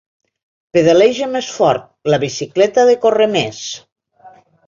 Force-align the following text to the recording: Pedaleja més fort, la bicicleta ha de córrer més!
Pedaleja 0.77 1.27
més 1.33 1.49
fort, 1.57 1.85
la 2.13 2.19
bicicleta 2.25 2.83
ha 2.85 2.87
de 2.93 2.97
córrer 3.05 3.31
més! 3.39 3.63